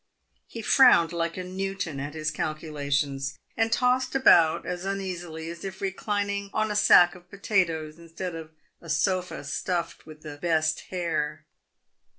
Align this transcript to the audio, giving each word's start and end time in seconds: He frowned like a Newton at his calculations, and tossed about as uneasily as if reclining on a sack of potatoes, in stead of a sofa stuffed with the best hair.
He 0.47 0.63
frowned 0.63 1.11
like 1.13 1.37
a 1.37 1.43
Newton 1.43 1.99
at 1.99 2.15
his 2.15 2.31
calculations, 2.31 3.37
and 3.55 3.71
tossed 3.71 4.15
about 4.15 4.65
as 4.65 4.83
uneasily 4.83 5.47
as 5.51 5.63
if 5.63 5.79
reclining 5.79 6.49
on 6.55 6.71
a 6.71 6.75
sack 6.75 7.13
of 7.13 7.29
potatoes, 7.29 7.99
in 7.99 8.09
stead 8.09 8.33
of 8.33 8.49
a 8.81 8.89
sofa 8.89 9.43
stuffed 9.43 10.07
with 10.07 10.23
the 10.23 10.37
best 10.41 10.85
hair. 10.89 11.45